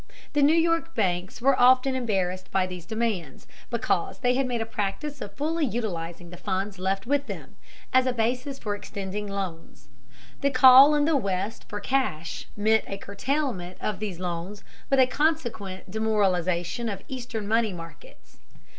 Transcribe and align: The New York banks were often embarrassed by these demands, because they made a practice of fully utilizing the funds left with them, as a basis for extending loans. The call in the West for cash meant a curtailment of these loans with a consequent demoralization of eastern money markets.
The 0.33 0.41
New 0.41 0.55
York 0.55 0.95
banks 0.95 1.41
were 1.43 1.55
often 1.61 1.93
embarrassed 1.93 2.49
by 2.49 2.65
these 2.65 2.87
demands, 2.87 3.45
because 3.69 4.17
they 4.17 4.43
made 4.43 4.59
a 4.59 4.65
practice 4.65 5.21
of 5.21 5.35
fully 5.35 5.63
utilizing 5.63 6.31
the 6.31 6.37
funds 6.37 6.79
left 6.79 7.05
with 7.05 7.27
them, 7.27 7.55
as 7.93 8.07
a 8.07 8.11
basis 8.11 8.57
for 8.57 8.73
extending 8.75 9.27
loans. 9.27 9.89
The 10.39 10.49
call 10.49 10.95
in 10.95 11.05
the 11.05 11.15
West 11.15 11.69
for 11.69 11.79
cash 11.79 12.47
meant 12.57 12.85
a 12.87 12.97
curtailment 12.97 13.77
of 13.79 13.99
these 13.99 14.19
loans 14.19 14.63
with 14.89 14.99
a 14.99 15.05
consequent 15.05 15.91
demoralization 15.91 16.89
of 16.89 17.03
eastern 17.07 17.47
money 17.47 17.71
markets. 17.71 18.39